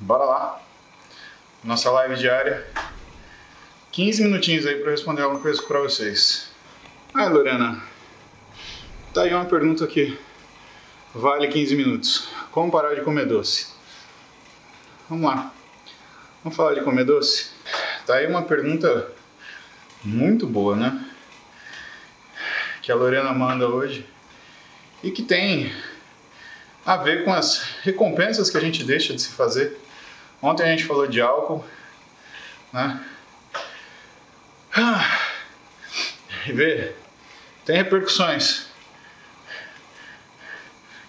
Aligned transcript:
Bora 0.00 0.24
lá. 0.24 0.62
Nossa 1.62 1.90
live 1.90 2.16
diária. 2.16 2.66
15 3.92 4.22
minutinhos 4.22 4.64
aí 4.64 4.76
para 4.76 4.92
responder 4.92 5.20
alguma 5.20 5.42
coisa 5.42 5.62
para 5.62 5.78
vocês. 5.80 6.50
Ah, 7.12 7.26
Lorena. 7.26 7.82
Tá 9.12 9.24
aí 9.24 9.34
uma 9.34 9.44
pergunta 9.44 9.86
que 9.86 10.18
vale 11.14 11.48
15 11.48 11.76
minutos. 11.76 12.28
Como 12.50 12.72
parar 12.72 12.94
de 12.94 13.02
comer 13.02 13.26
doce? 13.26 13.66
Vamos 15.06 15.30
lá. 15.30 15.52
Vamos 16.42 16.56
falar 16.56 16.72
de 16.72 16.80
comer 16.80 17.04
doce? 17.04 17.50
Tá 18.06 18.14
aí 18.14 18.26
uma 18.26 18.42
pergunta 18.42 19.12
muito 20.02 20.46
boa, 20.46 20.76
né? 20.76 21.10
Que 22.80 22.90
a 22.90 22.94
Lorena 22.94 23.34
manda 23.34 23.68
hoje 23.68 24.06
e 25.02 25.10
que 25.10 25.22
tem 25.22 25.70
a 26.86 26.96
ver 26.96 27.22
com 27.22 27.34
as 27.34 27.62
recompensas 27.82 28.48
que 28.48 28.56
a 28.56 28.60
gente 28.60 28.82
deixa 28.82 29.12
de 29.12 29.20
se 29.20 29.28
fazer. 29.28 29.78
Ontem 30.42 30.62
a 30.62 30.70
gente 30.70 30.84
falou 30.84 31.06
de 31.06 31.20
álcool, 31.20 31.64
né? 32.72 33.04
Ah, 34.74 35.18
e 36.46 36.52
vê, 36.52 36.94
tem 37.64 37.76
repercussões. 37.76 38.66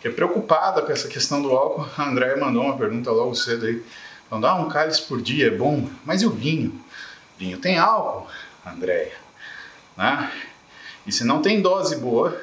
Que 0.01 0.07
é 0.07 0.11
preocupada 0.11 0.81
com 0.81 0.91
essa 0.91 1.07
questão 1.07 1.41
do 1.41 1.51
álcool. 1.51 1.87
A 1.95 2.09
Andréia 2.09 2.35
mandou 2.35 2.63
uma 2.63 2.75
pergunta 2.75 3.11
logo 3.11 3.35
cedo 3.35 3.67
aí. 3.67 3.83
Falando, 4.29 4.47
ah, 4.47 4.55
um 4.55 4.67
cálice 4.67 5.03
por 5.03 5.21
dia 5.21 5.47
é 5.47 5.51
bom, 5.51 5.89
mas 6.03 6.21
e 6.21 6.25
o 6.25 6.31
vinho? 6.31 6.83
Vinho 7.37 7.57
tem 7.57 7.77
álcool, 7.77 8.27
Andréia. 8.65 9.13
Né? 9.95 10.31
E 11.05 11.11
se 11.11 11.23
não 11.23 11.41
tem 11.41 11.61
dose 11.61 11.95
boa 11.95 12.41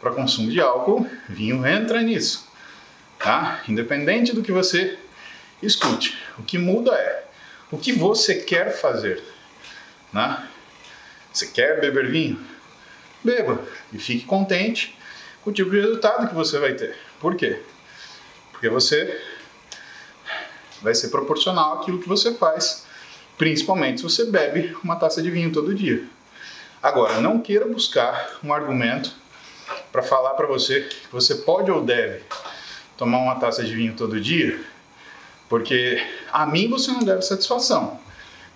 para 0.00 0.10
consumo 0.12 0.50
de 0.50 0.60
álcool, 0.60 1.06
vinho 1.28 1.66
entra 1.66 2.02
nisso. 2.02 2.48
Tá? 3.18 3.62
Independente 3.68 4.34
do 4.34 4.42
que 4.42 4.50
você 4.50 4.98
escute, 5.62 6.18
o 6.38 6.42
que 6.42 6.58
muda 6.58 6.92
é 6.92 7.24
o 7.72 7.78
que 7.78 7.92
você 7.92 8.34
quer 8.34 8.78
fazer. 8.78 9.22
Né? 10.12 10.46
Você 11.32 11.46
quer 11.46 11.80
beber 11.80 12.10
vinho? 12.10 12.38
Beba 13.24 13.64
e 13.92 13.98
fique 13.98 14.26
contente 14.26 14.96
com 15.42 15.50
o 15.50 15.52
tipo 15.52 15.70
de 15.70 15.80
resultado 15.80 16.28
que 16.28 16.34
você 16.34 16.58
vai 16.58 16.74
ter. 16.74 16.94
Por 17.18 17.34
quê? 17.34 17.62
Porque 18.50 18.68
você 18.68 19.20
vai 20.82 20.94
ser 20.94 21.08
proporcional 21.08 21.80
àquilo 21.80 22.00
que 22.00 22.08
você 22.08 22.34
faz, 22.34 22.84
principalmente 23.38 23.98
se 23.98 24.02
você 24.02 24.26
bebe 24.26 24.76
uma 24.84 24.96
taça 24.96 25.22
de 25.22 25.30
vinho 25.30 25.50
todo 25.50 25.74
dia. 25.74 26.04
Agora, 26.82 27.20
não 27.20 27.40
queira 27.40 27.64
buscar 27.64 28.38
um 28.44 28.52
argumento 28.52 29.14
para 29.90 30.02
falar 30.02 30.34
para 30.34 30.46
você 30.46 30.82
que 30.82 31.08
você 31.10 31.36
pode 31.36 31.70
ou 31.70 31.82
deve 31.82 32.22
tomar 32.96 33.18
uma 33.18 33.36
taça 33.36 33.64
de 33.64 33.74
vinho 33.74 33.94
todo 33.94 34.20
dia, 34.20 34.60
porque 35.52 36.02
a 36.32 36.46
mim 36.46 36.70
você 36.70 36.90
não 36.90 37.00
deve 37.00 37.20
satisfação, 37.20 38.00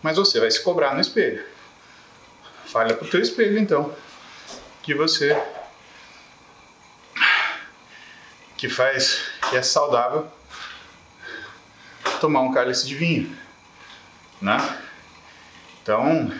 mas 0.02 0.16
você 0.16 0.40
vai 0.40 0.50
se 0.50 0.62
cobrar 0.62 0.94
no 0.94 1.00
espelho. 1.02 1.44
Falha 2.64 2.96
pro 2.96 3.06
teu 3.06 3.20
espelho 3.20 3.58
então, 3.58 3.94
que 4.82 4.94
você 4.94 5.38
que 8.56 8.70
faz 8.70 9.28
que 9.50 9.58
é 9.58 9.62
saudável 9.62 10.26
tomar 12.18 12.40
um 12.40 12.50
cálice 12.50 12.86
de 12.86 12.94
vinho, 12.94 13.36
né? 14.40 14.56
Então, 15.82 16.32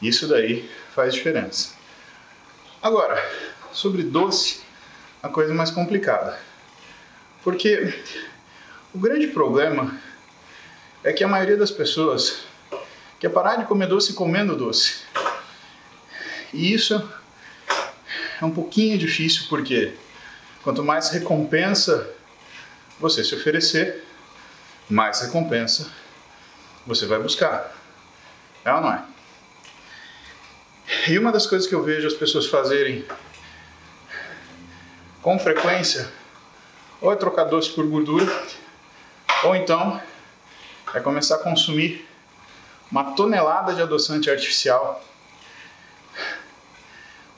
isso 0.00 0.26
daí 0.28 0.66
faz 0.94 1.12
diferença. 1.12 1.74
Agora, 2.80 3.22
sobre 3.70 4.02
doce, 4.02 4.62
a 5.22 5.28
coisa 5.28 5.52
mais 5.52 5.70
complicada. 5.70 6.40
Porque 7.44 7.92
o 8.94 8.98
grande 8.98 9.28
problema 9.28 9.98
é 11.02 11.12
que 11.12 11.24
a 11.24 11.28
maioria 11.28 11.56
das 11.56 11.70
pessoas 11.70 12.44
quer 13.18 13.30
parar 13.30 13.56
de 13.56 13.64
comer 13.64 13.86
doce 13.86 14.12
comendo 14.12 14.56
doce. 14.56 15.02
E 16.52 16.72
isso 16.72 17.10
é 18.40 18.44
um 18.44 18.50
pouquinho 18.50 18.98
difícil 18.98 19.46
porque 19.48 19.94
quanto 20.62 20.84
mais 20.84 21.10
recompensa 21.10 22.10
você 23.00 23.24
se 23.24 23.34
oferecer, 23.34 24.04
mais 24.88 25.20
recompensa 25.20 25.90
você 26.86 27.06
vai 27.06 27.18
buscar. 27.18 27.74
É 28.64 28.72
ou 28.72 28.80
não 28.80 28.92
é? 28.92 29.04
E 31.08 31.18
uma 31.18 31.32
das 31.32 31.46
coisas 31.46 31.66
que 31.66 31.74
eu 31.74 31.82
vejo 31.82 32.06
as 32.06 32.14
pessoas 32.14 32.46
fazerem 32.46 33.04
com 35.22 35.38
frequência 35.38 36.08
ou 37.00 37.12
é 37.12 37.16
trocar 37.16 37.44
doce 37.44 37.70
por 37.70 37.86
gordura, 37.86 38.26
ou 39.42 39.56
então 39.56 40.00
é 40.94 41.00
começar 41.00 41.36
a 41.36 41.38
consumir 41.38 42.06
uma 42.90 43.12
tonelada 43.12 43.74
de 43.74 43.80
adoçante 43.80 44.30
artificial, 44.30 45.02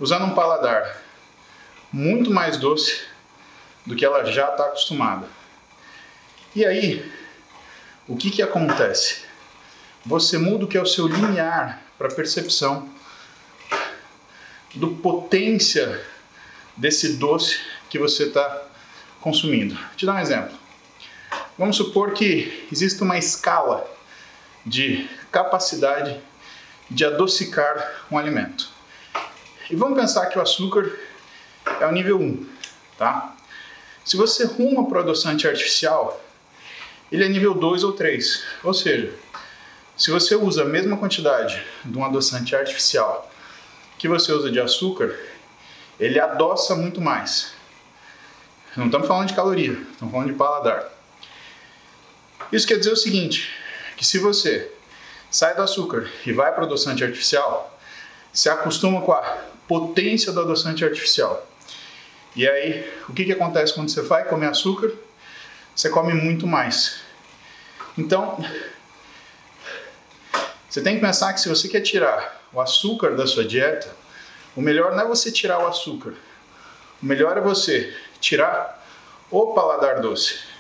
usando 0.00 0.24
um 0.24 0.34
paladar 0.34 1.00
muito 1.92 2.30
mais 2.30 2.56
doce 2.56 3.04
do 3.86 3.94
que 3.94 4.04
ela 4.04 4.24
já 4.24 4.50
está 4.50 4.64
acostumada. 4.64 5.28
E 6.54 6.64
aí, 6.64 7.12
o 8.08 8.16
que, 8.16 8.30
que 8.30 8.42
acontece? 8.42 9.22
Você 10.04 10.36
muda 10.36 10.64
o 10.64 10.68
que 10.68 10.76
é 10.76 10.82
o 10.82 10.86
seu 10.86 11.06
limiar 11.06 11.80
para 11.96 12.08
percepção 12.08 12.88
do 14.74 14.96
potência 14.96 16.04
desse 16.76 17.16
doce 17.16 17.60
que 17.88 17.98
você 17.98 18.24
está 18.24 18.62
consumindo. 19.20 19.74
Vou 19.74 19.96
te 19.96 20.04
dar 20.04 20.14
um 20.14 20.18
exemplo. 20.18 20.63
Vamos 21.56 21.76
supor 21.76 22.12
que 22.12 22.66
existe 22.72 23.00
uma 23.02 23.16
escala 23.16 23.88
de 24.66 25.08
capacidade 25.30 26.20
de 26.90 27.04
adocicar 27.04 28.04
um 28.10 28.18
alimento. 28.18 28.68
E 29.70 29.76
vamos 29.76 29.98
pensar 29.98 30.26
que 30.26 30.38
o 30.38 30.42
açúcar 30.42 30.90
é 31.80 31.86
o 31.86 31.92
nível 31.92 32.20
1, 32.20 32.46
tá? 32.98 33.34
Se 34.04 34.16
você 34.16 34.44
ruma 34.44 34.88
para 34.88 34.98
o 34.98 35.00
adoçante 35.02 35.46
artificial, 35.46 36.20
ele 37.10 37.24
é 37.24 37.28
nível 37.28 37.54
2 37.54 37.84
ou 37.84 37.92
3. 37.92 38.44
Ou 38.64 38.74
seja, 38.74 39.14
se 39.96 40.10
você 40.10 40.34
usa 40.34 40.62
a 40.62 40.66
mesma 40.66 40.96
quantidade 40.96 41.64
de 41.84 41.96
um 41.96 42.04
adoçante 42.04 42.54
artificial 42.56 43.30
que 43.96 44.08
você 44.08 44.32
usa 44.32 44.50
de 44.50 44.60
açúcar, 44.60 45.16
ele 46.00 46.18
adoça 46.18 46.74
muito 46.74 47.00
mais. 47.00 47.54
Não 48.76 48.86
estamos 48.86 49.06
falando 49.06 49.28
de 49.28 49.34
caloria, 49.34 49.72
estamos 49.92 50.12
falando 50.12 50.32
de 50.32 50.34
paladar. 50.34 50.93
Isso 52.52 52.66
quer 52.66 52.78
dizer 52.78 52.92
o 52.92 52.96
seguinte, 52.96 53.50
que 53.96 54.06
se 54.06 54.18
você 54.18 54.70
sai 55.30 55.54
do 55.54 55.62
açúcar 55.62 56.08
e 56.24 56.32
vai 56.32 56.52
para 56.52 56.62
o 56.62 56.66
adoçante 56.66 57.02
artificial, 57.02 57.78
se 58.32 58.48
acostuma 58.48 59.00
com 59.00 59.12
a 59.12 59.38
potência 59.66 60.32
do 60.32 60.40
adoçante 60.40 60.84
artificial. 60.84 61.46
E 62.36 62.48
aí, 62.48 62.92
o 63.08 63.12
que, 63.12 63.24
que 63.24 63.32
acontece 63.32 63.72
quando 63.72 63.88
você 63.88 64.02
vai 64.02 64.24
comer 64.24 64.46
açúcar? 64.46 64.92
Você 65.74 65.88
come 65.88 66.12
muito 66.12 66.46
mais. 66.46 67.00
Então, 67.96 68.44
você 70.68 70.82
tem 70.82 70.96
que 70.96 71.00
pensar 71.00 71.32
que 71.32 71.40
se 71.40 71.48
você 71.48 71.68
quer 71.68 71.80
tirar 71.80 72.42
o 72.52 72.60
açúcar 72.60 73.16
da 73.16 73.26
sua 73.26 73.44
dieta, 73.44 73.94
o 74.56 74.60
melhor 74.60 74.92
não 74.92 75.02
é 75.02 75.06
você 75.06 75.30
tirar 75.30 75.60
o 75.60 75.66
açúcar. 75.66 76.14
O 77.02 77.06
melhor 77.06 77.36
é 77.36 77.40
você 77.40 77.96
tirar 78.20 78.84
o 79.30 79.54
paladar 79.54 80.00
doce 80.00 80.53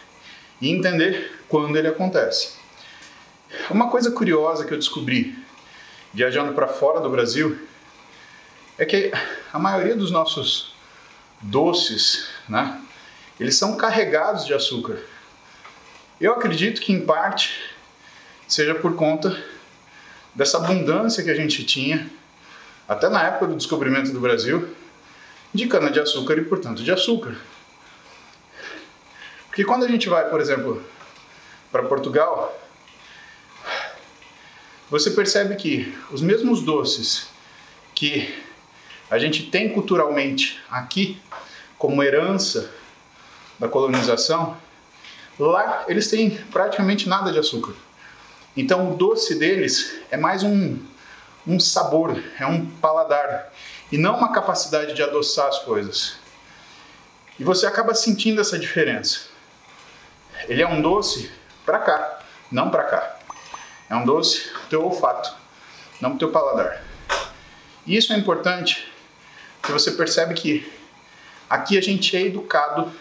e 0.60 0.70
entender 0.70 1.40
quando 1.48 1.76
ele 1.76 1.88
acontece. 1.88 2.54
Uma 3.70 3.90
coisa 3.90 4.10
curiosa 4.10 4.64
que 4.64 4.72
eu 4.72 4.78
descobri 4.78 5.38
viajando 6.12 6.52
para 6.52 6.68
fora 6.68 7.00
do 7.00 7.10
Brasil 7.10 7.58
é 8.78 8.84
que 8.84 9.12
a 9.52 9.58
maioria 9.58 9.94
dos 9.94 10.10
nossos 10.10 10.74
doces, 11.40 12.28
né, 12.48 12.80
eles 13.38 13.56
são 13.56 13.76
carregados 13.76 14.46
de 14.46 14.54
açúcar. 14.54 14.98
Eu 16.20 16.32
acredito 16.32 16.80
que 16.80 16.92
em 16.92 17.04
parte 17.04 17.74
seja 18.46 18.74
por 18.74 18.94
conta 18.94 19.36
dessa 20.34 20.58
abundância 20.58 21.22
que 21.22 21.30
a 21.30 21.34
gente 21.34 21.64
tinha 21.64 22.08
até 22.88 23.08
na 23.08 23.22
época 23.22 23.46
do 23.46 23.56
descobrimento 23.56 24.12
do 24.12 24.20
Brasil 24.20 24.68
de 25.52 25.66
cana 25.66 25.90
de 25.90 26.00
açúcar 26.00 26.38
e 26.38 26.44
portanto 26.44 26.82
de 26.82 26.90
açúcar. 26.90 27.36
Porque 29.54 29.64
quando 29.64 29.84
a 29.84 29.88
gente 29.88 30.08
vai, 30.08 30.28
por 30.28 30.40
exemplo, 30.40 30.82
para 31.70 31.84
Portugal, 31.84 32.60
você 34.90 35.12
percebe 35.12 35.54
que 35.54 35.96
os 36.10 36.20
mesmos 36.20 36.60
doces 36.60 37.28
que 37.94 38.36
a 39.08 39.16
gente 39.16 39.44
tem 39.44 39.68
culturalmente 39.72 40.60
aqui, 40.68 41.22
como 41.78 42.02
herança 42.02 42.68
da 43.56 43.68
colonização, 43.68 44.56
lá 45.38 45.84
eles 45.86 46.10
têm 46.10 46.30
praticamente 46.50 47.08
nada 47.08 47.30
de 47.30 47.38
açúcar. 47.38 47.74
Então 48.56 48.92
o 48.92 48.96
doce 48.96 49.38
deles 49.38 50.00
é 50.10 50.16
mais 50.16 50.42
um, 50.42 50.80
um 51.46 51.60
sabor, 51.60 52.20
é 52.40 52.44
um 52.44 52.66
paladar, 52.66 53.52
e 53.92 53.96
não 53.96 54.16
uma 54.16 54.32
capacidade 54.32 54.94
de 54.94 55.02
adoçar 55.04 55.46
as 55.46 55.60
coisas. 55.60 56.16
E 57.38 57.44
você 57.44 57.68
acaba 57.68 57.94
sentindo 57.94 58.40
essa 58.40 58.58
diferença. 58.58 59.32
Ele 60.48 60.62
é 60.62 60.68
um 60.68 60.80
doce 60.80 61.30
para 61.64 61.78
cá, 61.78 62.20
não 62.50 62.70
para 62.70 62.84
cá. 62.84 63.16
É 63.88 63.94
um 63.94 64.04
doce 64.04 64.48
pro 64.48 64.62
teu 64.62 64.84
olfato, 64.84 65.34
não 66.00 66.10
pro 66.10 66.18
teu 66.18 66.30
paladar. 66.30 66.82
E 67.86 67.96
isso 67.96 68.12
é 68.12 68.16
importante, 68.16 68.90
porque 69.60 69.72
você 69.72 69.92
percebe 69.92 70.34
que 70.34 70.70
aqui 71.48 71.76
a 71.76 71.80
gente 71.80 72.16
é 72.16 72.22
educado 72.22 72.92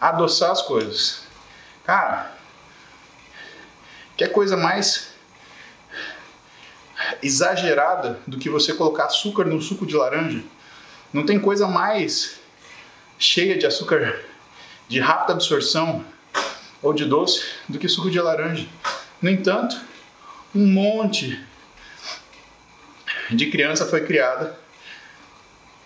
a 0.00 0.08
adoçar 0.08 0.50
as 0.50 0.62
coisas. 0.62 1.22
Cara, 1.84 2.32
que 4.16 4.26
coisa 4.28 4.56
mais 4.56 5.12
exagerada 7.22 8.18
do 8.26 8.38
que 8.38 8.48
você 8.48 8.72
colocar 8.72 9.06
açúcar 9.06 9.44
no 9.44 9.60
suco 9.60 9.84
de 9.84 9.94
laranja? 9.94 10.42
Não 11.12 11.26
tem 11.26 11.38
coisa 11.38 11.66
mais 11.66 12.40
cheia 13.18 13.56
de 13.56 13.66
açúcar 13.66 14.24
de 14.88 15.00
rápida 15.00 15.32
absorção 15.34 16.04
ou 16.84 16.92
de 16.92 17.06
doce 17.06 17.42
do 17.66 17.78
que 17.78 17.88
suco 17.88 18.10
de 18.10 18.20
laranja. 18.20 18.68
No 19.20 19.30
entanto, 19.30 19.80
um 20.54 20.66
monte 20.66 21.42
de 23.30 23.50
criança 23.50 23.86
foi 23.86 24.04
criada 24.04 24.56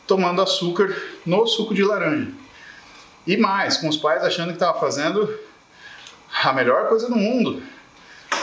tomando 0.07 0.43
açúcar 0.43 0.95
no 1.25 1.47
suco 1.47 1.73
de 1.73 1.85
laranja. 1.85 2.33
E 3.25 3.37
mais, 3.37 3.77
com 3.77 3.89
os 3.89 3.97
pais 3.97 4.25
achando 4.25 4.49
que 4.49 4.55
estava 4.55 4.81
fazendo 4.81 5.39
a 6.43 6.53
melhor 6.53 6.89
coisa 6.89 7.09
do 7.09 7.17
mundo. 7.17 7.63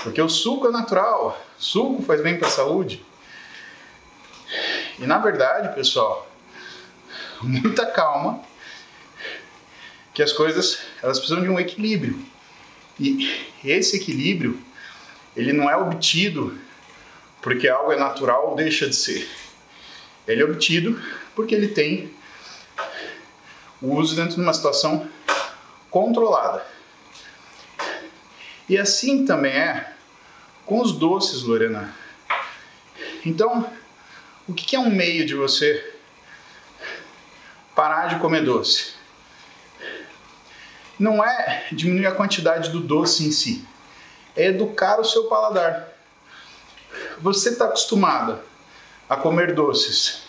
Porque 0.03 0.21
o 0.21 0.29
suco 0.29 0.67
é 0.67 0.71
natural, 0.71 1.43
suco 1.57 2.03
faz 2.03 2.21
bem 2.21 2.37
para 2.37 2.47
a 2.47 2.51
saúde. 2.51 3.03
E 4.97 5.05
na 5.05 5.17
verdade, 5.17 5.75
pessoal, 5.75 6.31
muita 7.41 7.85
calma, 7.87 8.39
que 10.13 10.23
as 10.23 10.31
coisas 10.31 10.79
elas 11.03 11.19
precisam 11.19 11.43
de 11.43 11.49
um 11.49 11.59
equilíbrio. 11.59 12.34
E 12.99 13.45
esse 13.63 13.97
equilíbrio, 13.97 14.59
ele 15.35 15.51
não 15.51 15.69
é 15.69 15.75
obtido 15.75 16.57
porque 17.41 17.67
algo 17.67 17.91
é 17.91 17.97
natural 17.97 18.49
ou 18.49 18.55
deixa 18.55 18.87
de 18.87 18.95
ser. 18.95 19.29
Ele 20.27 20.41
é 20.41 20.45
obtido 20.45 20.99
porque 21.35 21.53
ele 21.53 21.67
tem 21.67 22.11
o 23.81 23.93
uso 23.95 24.15
dentro 24.15 24.35
de 24.35 24.41
uma 24.41 24.53
situação 24.53 25.07
controlada. 25.91 26.65
E 28.67 28.77
assim 28.77 29.25
também 29.25 29.51
é 29.51 29.93
com 30.65 30.81
os 30.81 30.91
doces, 30.93 31.43
Lorena. 31.43 31.93
Então, 33.23 33.69
o 34.47 34.53
que 34.53 34.75
é 34.75 34.79
um 34.79 34.89
meio 34.89 35.25
de 35.25 35.35
você 35.35 35.93
parar 37.75 38.07
de 38.07 38.19
comer 38.19 38.43
doce? 38.43 38.94
Não 40.99 41.23
é 41.23 41.67
diminuir 41.71 42.07
a 42.07 42.11
quantidade 42.11 42.69
do 42.69 42.79
doce 42.79 43.25
em 43.25 43.31
si, 43.31 43.65
é 44.35 44.47
educar 44.47 44.99
o 44.99 45.05
seu 45.05 45.25
paladar. 45.25 45.89
Você 47.19 47.49
está 47.49 47.65
acostumada 47.65 48.41
a 49.09 49.15
comer 49.15 49.53
doces 49.53 50.23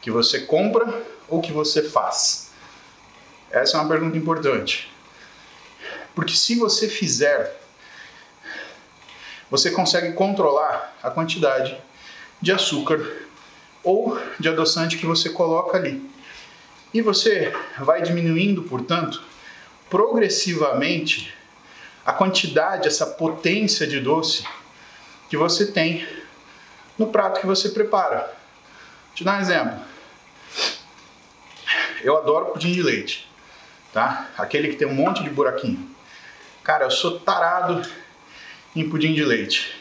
que 0.00 0.10
você 0.10 0.40
compra 0.40 1.02
ou 1.28 1.40
que 1.40 1.52
você 1.52 1.82
faz? 1.82 2.50
Essa 3.50 3.76
é 3.76 3.80
uma 3.80 3.88
pergunta 3.88 4.16
importante. 4.16 4.90
Porque 6.14 6.34
se 6.34 6.56
você 6.56 6.88
fizer, 6.88 7.58
você 9.50 9.70
consegue 9.70 10.12
controlar 10.12 10.94
a 11.02 11.10
quantidade 11.10 11.78
de 12.40 12.52
açúcar 12.52 13.00
ou 13.82 14.18
de 14.38 14.48
adoçante 14.48 14.98
que 14.98 15.06
você 15.06 15.30
coloca 15.30 15.76
ali. 15.76 16.10
E 16.92 17.00
você 17.00 17.52
vai 17.78 18.02
diminuindo, 18.02 18.62
portanto, 18.62 19.22
progressivamente 19.92 21.32
a 22.04 22.12
quantidade, 22.12 22.88
essa 22.88 23.06
potência 23.06 23.86
de 23.86 24.00
doce 24.00 24.42
que 25.28 25.36
você 25.36 25.70
tem 25.70 26.08
no 26.98 27.08
prato 27.08 27.40
que 27.40 27.46
você 27.46 27.68
prepara. 27.68 28.18
Vou 28.18 29.14
te 29.14 29.22
dar 29.22 29.36
um 29.36 29.40
exemplo. 29.40 29.78
Eu 32.02 32.16
adoro 32.16 32.46
pudim 32.46 32.72
de 32.72 32.82
leite 32.82 33.30
tá? 33.92 34.30
Aquele 34.38 34.68
que 34.68 34.76
tem 34.76 34.88
um 34.88 34.94
monte 34.94 35.22
de 35.22 35.30
buraquinho. 35.30 35.90
Cara, 36.64 36.84
eu 36.84 36.90
sou 36.90 37.20
tarado 37.20 37.86
em 38.74 38.88
pudim 38.88 39.12
de 39.12 39.24
leite. 39.24 39.76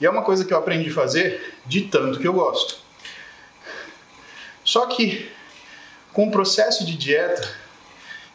E 0.00 0.06
é 0.06 0.10
uma 0.10 0.22
coisa 0.22 0.44
que 0.44 0.52
eu 0.52 0.58
aprendi 0.58 0.90
a 0.90 0.94
fazer 0.94 1.56
de 1.66 1.82
tanto 1.82 2.18
que 2.18 2.26
eu 2.26 2.32
gosto. 2.32 2.78
Só 4.64 4.86
que 4.86 5.30
com 6.12 6.28
o 6.28 6.30
processo 6.30 6.86
de 6.86 6.96
dieta, 6.96 7.54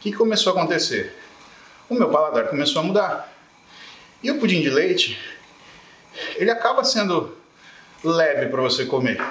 que 0.04 0.12
começou 0.12 0.52
a 0.52 0.60
acontecer? 0.60 1.18
O 1.90 1.96
meu 1.96 2.10
paladar 2.10 2.50
começou 2.50 2.82
a 2.82 2.84
mudar. 2.84 3.34
E 4.22 4.30
o 4.30 4.38
pudim 4.38 4.62
de 4.62 4.70
leite, 4.70 5.18
ele 6.36 6.52
acaba 6.52 6.84
sendo 6.84 7.38
leve 8.04 8.48
para 8.48 8.62
você 8.62 8.86
comer. 8.86 9.24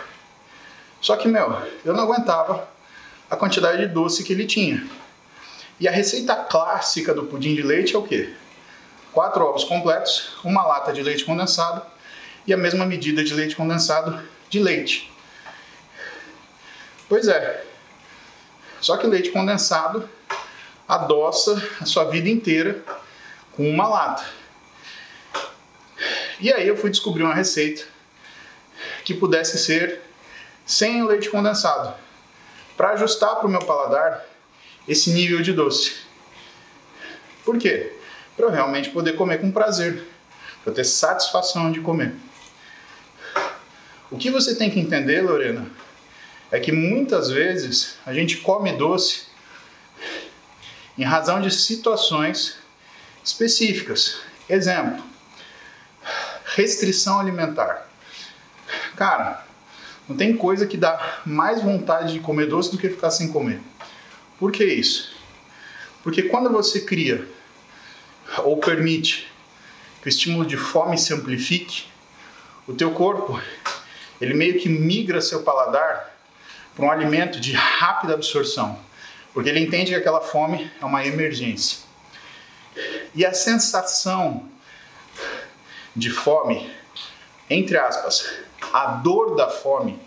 Só 0.98 1.16
que, 1.16 1.28
meu, 1.28 1.60
eu 1.84 1.92
não 1.92 2.04
aguentava 2.04 2.66
a 3.30 3.36
quantidade 3.36 3.86
de 3.86 3.88
doce 3.88 4.24
que 4.24 4.32
ele 4.32 4.46
tinha. 4.46 4.86
E 5.78 5.86
a 5.86 5.90
receita 5.90 6.34
clássica 6.36 7.12
do 7.12 7.24
pudim 7.24 7.54
de 7.54 7.60
leite 7.60 7.94
é 7.94 7.98
o 7.98 8.02
quê? 8.02 8.32
Quatro 9.12 9.44
ovos 9.44 9.64
completos, 9.64 10.38
uma 10.42 10.66
lata 10.66 10.90
de 10.90 11.02
leite 11.02 11.26
condensado 11.26 11.82
e 12.46 12.54
a 12.54 12.56
mesma 12.56 12.86
medida 12.86 13.22
de 13.22 13.34
leite 13.34 13.54
condensado 13.54 14.18
de 14.48 14.58
leite. 14.58 15.12
Pois 17.10 17.28
é. 17.28 17.62
Só 18.80 18.96
que 18.96 19.06
leite 19.06 19.30
condensado 19.30 20.08
adoça 20.94 21.70
a 21.80 21.86
sua 21.86 22.04
vida 22.04 22.28
inteira 22.28 22.84
com 23.52 23.68
uma 23.68 23.88
lata. 23.88 24.24
E 26.38 26.52
aí 26.52 26.68
eu 26.68 26.76
fui 26.76 26.90
descobrir 26.90 27.22
uma 27.22 27.34
receita 27.34 27.84
que 29.02 29.14
pudesse 29.14 29.58
ser 29.58 30.02
sem 30.66 31.02
o 31.02 31.06
leite 31.06 31.30
condensado. 31.30 31.94
Para 32.76 32.90
ajustar 32.90 33.36
para 33.36 33.46
o 33.46 33.50
meu 33.50 33.60
paladar, 33.60 34.26
esse 34.86 35.10
nível 35.12 35.40
de 35.40 35.52
doce. 35.52 35.94
Por 37.44 37.56
quê? 37.56 37.92
Para 38.36 38.46
eu 38.46 38.50
realmente 38.50 38.90
poder 38.90 39.14
comer 39.14 39.40
com 39.40 39.50
prazer, 39.50 40.06
para 40.62 40.74
ter 40.74 40.84
satisfação 40.84 41.72
de 41.72 41.80
comer. 41.80 42.14
O 44.10 44.18
que 44.18 44.30
você 44.30 44.54
tem 44.54 44.70
que 44.70 44.78
entender, 44.78 45.22
Lorena, 45.22 45.66
é 46.50 46.60
que 46.60 46.70
muitas 46.70 47.30
vezes 47.30 47.96
a 48.04 48.12
gente 48.12 48.38
come 48.38 48.72
doce 48.72 49.31
em 50.96 51.04
razão 51.04 51.40
de 51.40 51.50
situações 51.50 52.56
específicas. 53.24 54.20
Exemplo: 54.48 55.02
restrição 56.54 57.20
alimentar. 57.20 57.86
Cara, 58.96 59.44
não 60.08 60.16
tem 60.16 60.36
coisa 60.36 60.66
que 60.66 60.76
dá 60.76 61.20
mais 61.24 61.62
vontade 61.62 62.12
de 62.12 62.20
comer 62.20 62.46
doce 62.46 62.70
do 62.70 62.78
que 62.78 62.88
ficar 62.88 63.10
sem 63.10 63.28
comer. 63.28 63.60
Por 64.38 64.50
que 64.50 64.64
isso? 64.64 65.14
Porque 66.02 66.24
quando 66.24 66.50
você 66.50 66.80
cria 66.80 67.26
ou 68.38 68.56
permite 68.56 69.30
que 70.00 70.08
o 70.08 70.10
estímulo 70.10 70.44
de 70.44 70.56
fome 70.56 70.98
se 70.98 71.14
amplifique, 71.14 71.84
o 72.66 72.74
teu 72.74 72.90
corpo 72.90 73.40
ele 74.20 74.34
meio 74.34 74.58
que 74.58 74.68
migra 74.68 75.20
seu 75.20 75.42
paladar 75.42 76.14
para 76.74 76.84
um 76.84 76.90
alimento 76.90 77.40
de 77.40 77.52
rápida 77.52 78.14
absorção, 78.14 78.78
porque 79.32 79.48
ele 79.48 79.60
entende 79.60 79.90
que 79.90 79.96
aquela 79.96 80.20
fome 80.20 80.70
é 80.80 80.84
uma 80.84 81.04
emergência. 81.04 81.78
E 83.14 83.24
a 83.24 83.32
sensação 83.32 84.48
de 85.94 86.10
fome, 86.10 86.70
entre 87.48 87.76
aspas, 87.76 88.26
a 88.72 88.86
dor 88.86 89.36
da 89.36 89.48
fome, 89.48 90.00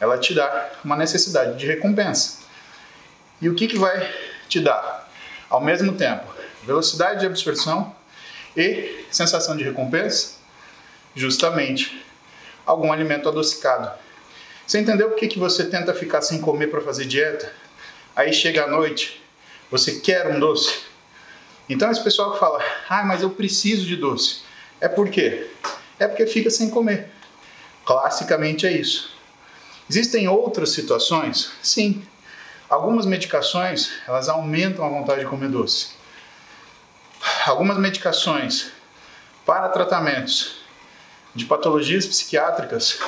ela 0.00 0.18
te 0.18 0.34
dá 0.34 0.70
uma 0.84 0.96
necessidade 0.96 1.58
de 1.58 1.66
recompensa. 1.66 2.38
E 3.40 3.48
o 3.48 3.54
que, 3.54 3.66
que 3.66 3.78
vai 3.78 4.12
te 4.48 4.60
dar? 4.60 5.08
Ao 5.48 5.60
mesmo 5.60 5.92
tempo, 5.94 6.24
velocidade 6.64 7.20
de 7.20 7.26
absorção 7.26 7.94
e 8.56 9.04
sensação 9.10 9.56
de 9.56 9.64
recompensa? 9.64 10.38
Justamente 11.14 12.04
algum 12.64 12.92
alimento 12.92 13.28
adocicado. 13.28 13.90
Você 14.66 14.78
entendeu 14.78 15.08
por 15.08 15.18
que, 15.18 15.26
que 15.26 15.38
você 15.38 15.64
tenta 15.64 15.92
ficar 15.92 16.22
sem 16.22 16.40
comer 16.40 16.68
para 16.68 16.80
fazer 16.80 17.04
dieta? 17.04 17.52
Aí 18.20 18.34
chega 18.34 18.64
a 18.64 18.66
noite, 18.66 19.18
você 19.70 19.98
quer 19.98 20.28
um 20.28 20.38
doce. 20.38 20.80
Então 21.70 21.90
esse 21.90 22.04
pessoal 22.04 22.32
que 22.32 22.38
fala, 22.38 22.62
ah, 22.86 23.02
mas 23.02 23.22
eu 23.22 23.30
preciso 23.30 23.86
de 23.86 23.96
doce. 23.96 24.42
É 24.78 24.90
por 24.90 25.08
quê? 25.08 25.48
É 25.98 26.06
porque 26.06 26.26
fica 26.26 26.50
sem 26.50 26.68
comer. 26.68 27.08
Classicamente 27.82 28.66
é 28.66 28.72
isso. 28.72 29.16
Existem 29.88 30.28
outras 30.28 30.68
situações? 30.72 31.52
Sim. 31.62 32.06
Algumas 32.68 33.06
medicações, 33.06 33.90
elas 34.06 34.28
aumentam 34.28 34.84
a 34.84 34.90
vontade 34.90 35.20
de 35.20 35.26
comer 35.26 35.48
doce. 35.48 35.92
Algumas 37.46 37.78
medicações 37.78 38.70
para 39.46 39.70
tratamentos 39.70 40.56
de 41.34 41.46
patologias 41.46 42.04
psiquiátricas 42.04 42.98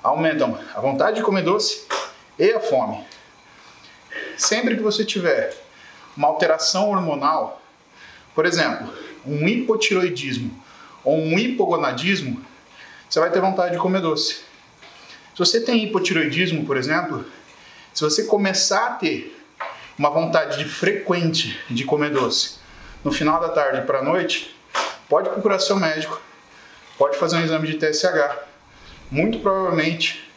aumentam 0.00 0.56
a 0.76 0.80
vontade 0.80 1.16
de 1.16 1.24
comer 1.24 1.42
doce 1.42 1.88
e 2.38 2.52
a 2.52 2.60
fome. 2.60 3.13
Sempre 4.36 4.76
que 4.76 4.82
você 4.82 5.04
tiver 5.04 5.54
uma 6.16 6.28
alteração 6.28 6.90
hormonal, 6.90 7.60
por 8.34 8.46
exemplo, 8.46 8.92
um 9.26 9.48
hipotiroidismo 9.48 10.62
ou 11.02 11.18
um 11.18 11.38
hipogonadismo, 11.38 12.44
você 13.08 13.20
vai 13.20 13.30
ter 13.30 13.40
vontade 13.40 13.72
de 13.74 13.78
comer 13.80 14.00
doce. 14.00 14.34
Se 15.34 15.38
você 15.38 15.60
tem 15.60 15.84
hipotiroidismo, 15.84 16.64
por 16.64 16.76
exemplo, 16.76 17.24
se 17.92 18.02
você 18.02 18.24
começar 18.24 18.86
a 18.86 18.90
ter 18.94 19.40
uma 19.98 20.10
vontade 20.10 20.58
de 20.58 20.64
frequente 20.64 21.58
de 21.70 21.84
comer 21.84 22.10
doce 22.10 22.58
no 23.04 23.12
final 23.12 23.40
da 23.40 23.48
tarde 23.48 23.86
para 23.86 24.00
a 24.00 24.02
noite, 24.02 24.56
pode 25.08 25.28
procurar 25.28 25.58
seu 25.58 25.76
médico, 25.76 26.20
pode 26.98 27.16
fazer 27.18 27.36
um 27.36 27.44
exame 27.44 27.68
de 27.68 27.78
TSH. 27.78 28.36
Muito 29.10 29.38
provavelmente 29.38 30.28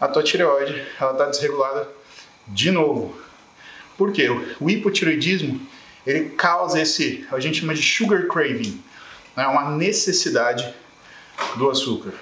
a 0.00 0.06
tua 0.06 0.22
tireoide 0.22 0.86
está 0.92 1.26
desregulada 1.26 1.88
de 2.46 2.70
novo. 2.70 3.16
Por 3.96 4.12
quê? 4.12 4.28
O 4.60 4.70
hipotiroidismo 4.70 5.60
ele 6.06 6.30
causa 6.30 6.80
esse, 6.80 7.26
a 7.30 7.38
gente 7.38 7.60
chama 7.60 7.74
de 7.74 7.82
sugar 7.82 8.26
craving, 8.26 8.82
né? 9.36 9.46
uma 9.46 9.70
necessidade 9.70 10.74
do 11.56 11.70
açúcar. 11.70 12.12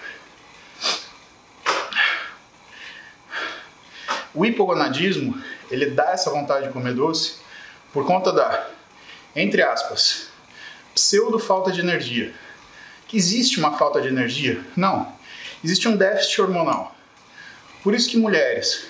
O 4.34 4.44
hipogonadismo, 4.44 5.42
ele 5.70 5.86
dá 5.86 6.12
essa 6.12 6.30
vontade 6.30 6.66
de 6.66 6.72
comer 6.72 6.94
doce 6.94 7.36
por 7.92 8.06
conta 8.06 8.32
da, 8.32 8.68
entre 9.34 9.62
aspas, 9.62 10.28
pseudo 10.94 11.38
falta 11.38 11.72
de 11.72 11.80
energia. 11.80 12.32
Que 13.08 13.16
existe 13.16 13.58
uma 13.58 13.76
falta 13.76 14.00
de 14.00 14.08
energia? 14.08 14.64
Não. 14.76 15.12
Existe 15.64 15.88
um 15.88 15.96
déficit 15.96 16.40
hormonal. 16.40 16.94
Por 17.82 17.92
isso 17.92 18.08
que 18.08 18.16
mulheres 18.16 18.89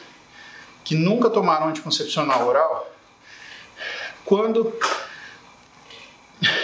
que 0.85 0.95
nunca 0.95 1.31
tomaram 1.31 1.69
anticoncepcional 1.69 2.47
oral, 2.47 2.91
quando 4.25 4.73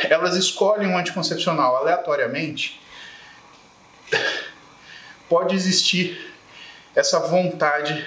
elas 0.09 0.37
escolhem 0.37 0.89
um 0.89 0.97
anticoncepcional 0.97 1.77
aleatoriamente, 1.77 2.81
pode 5.29 5.55
existir 5.55 6.35
essa 6.95 7.19
vontade 7.21 8.07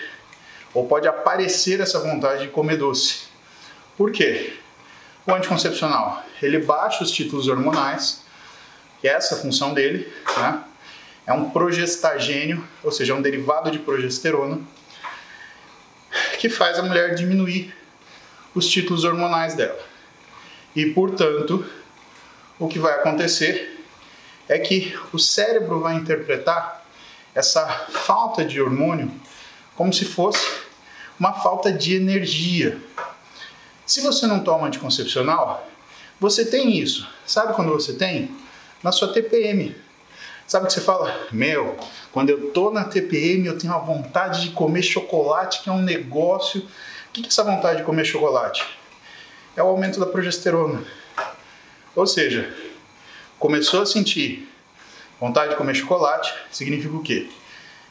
ou 0.74 0.88
pode 0.88 1.08
aparecer 1.08 1.80
essa 1.80 2.00
vontade 2.00 2.44
de 2.44 2.48
comer 2.50 2.78
doce. 2.78 3.28
Por 3.98 4.12
quê? 4.12 4.58
O 5.28 5.34
anticoncepcional, 5.34 6.24
ele 6.42 6.60
baixa 6.60 7.04
os 7.04 7.12
títulos 7.12 7.48
hormonais, 7.48 8.24
que 9.02 9.08
é 9.08 9.14
essa 9.14 9.36
a 9.36 9.38
função 9.38 9.74
dele, 9.74 10.12
né? 10.38 10.64
É 11.28 11.34
um 11.34 11.52
progestagênio, 11.52 12.68
ou 12.84 12.92
seja, 12.92 13.14
é 13.14 13.16
um 13.16 13.22
derivado 13.22 13.70
de 13.70 13.78
progesterona, 13.78 14.60
que 16.40 16.48
faz 16.48 16.80
a 16.80 16.84
mulher 16.84 17.16
diminuir 17.16 17.76
os 18.56 18.66
títulos 18.66 19.04
hormonais 19.04 19.56
dela. 19.56 19.78
E, 20.74 20.86
portanto, 20.86 21.66
o 22.58 22.66
que 22.70 22.80
vai 22.80 22.94
acontecer 22.94 23.84
é 24.48 24.58
que 24.58 24.98
o 25.12 25.20
cérebro 25.20 25.82
vai 25.82 25.96
interpretar 25.96 26.86
essa 27.36 27.68
falta 27.90 28.46
de 28.46 28.62
hormônio 28.62 29.12
como 29.76 29.94
se 29.94 30.06
fosse 30.06 30.40
uma 31.20 31.34
falta 31.34 31.74
de 31.74 31.96
energia. 31.96 32.80
Se 33.86 34.00
você 34.00 34.26
não 34.26 34.40
toma 34.40 34.68
anticoncepcional, 34.68 35.70
você 36.22 36.46
tem 36.46 36.78
isso. 36.78 37.06
Sabe 37.28 37.54
quando 37.54 37.74
você 37.74 37.92
tem? 37.92 38.34
Na 38.82 38.94
sua 38.94 39.12
TPM. 39.12 39.76
Sabe 40.50 40.66
o 40.66 40.68
que 40.68 40.74
você 40.74 40.82
fala? 40.82 41.16
Meu, 41.32 41.78
quando 42.12 42.32
eu 42.32 42.50
tô 42.50 42.72
na 42.72 42.84
TPM 42.84 43.46
eu 43.46 43.56
tenho 43.56 43.72
a 43.72 43.78
vontade 43.78 44.42
de 44.42 44.50
comer 44.50 44.82
chocolate, 44.82 45.62
que 45.62 45.70
é 45.70 45.72
um 45.72 45.84
negócio. 45.84 46.62
O 46.62 47.12
que 47.14 47.24
é 47.24 47.28
essa 47.28 47.44
vontade 47.44 47.78
de 47.78 47.84
comer 47.84 48.04
chocolate? 48.04 48.66
É 49.56 49.62
o 49.62 49.68
aumento 49.68 50.00
da 50.00 50.08
progesterona. 50.08 50.84
Ou 51.96 52.08
seja, 52.08 52.52
começou 53.38 53.84
a 53.84 53.86
sentir 53.86 54.52
vontade 55.20 55.52
de 55.52 55.56
comer 55.56 55.76
chocolate, 55.76 56.34
significa 56.52 56.96
o 56.96 57.04
quê? 57.04 57.30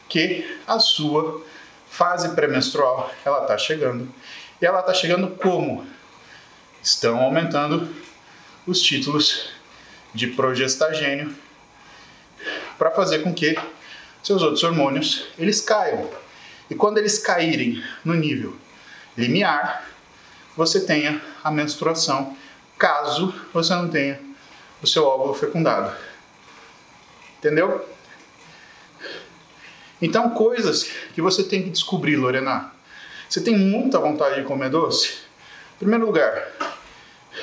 Que 0.09 0.59
a 0.67 0.81
sua 0.81 1.47
fase 1.89 2.31
pré-menstrual 2.31 3.09
ela 3.25 3.43
está 3.43 3.57
chegando. 3.57 4.13
E 4.61 4.67
ela 4.67 4.81
está 4.81 4.93
chegando 4.93 5.29
como? 5.37 5.87
Estão 6.83 7.21
aumentando 7.23 7.89
os 8.67 8.83
títulos 8.83 9.49
de 10.13 10.27
progestagênio 10.27 11.47
para 12.79 12.91
fazer 12.91 13.21
com 13.21 13.35
que 13.35 13.59
seus 14.23 14.43
outros 14.43 14.63
hormônios 14.63 15.27
eles 15.39 15.61
caiam. 15.61 16.09
E 16.71 16.75
quando 16.75 16.99
eles 16.99 17.19
caírem 17.19 17.83
no 18.05 18.15
nível 18.15 18.57
limiar, 19.17 19.89
você 20.57 20.81
tenha 20.81 21.21
a 21.43 21.51
menstruação, 21.51 22.37
caso 22.79 23.35
você 23.53 23.75
não 23.75 23.89
tenha 23.89 24.21
o 24.83 24.87
seu 24.87 25.05
óvulo 25.05 25.35
fecundado. 25.35 25.97
Entendeu? 27.39 27.89
Então, 30.01 30.31
coisas 30.31 30.85
que 31.15 31.21
você 31.21 31.43
tem 31.43 31.63
que 31.63 31.71
descobrir, 31.71 32.17
Lorena. 32.17 32.73
Você 33.29 33.41
tem 33.41 33.57
muita 33.57 33.99
vontade 33.99 34.37
de 34.37 34.47
comer 34.47 34.71
doce? 34.71 35.19
Em 35.75 35.79
primeiro 35.79 36.07
lugar, 36.07 36.49